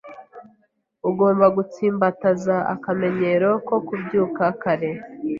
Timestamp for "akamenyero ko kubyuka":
2.73-4.43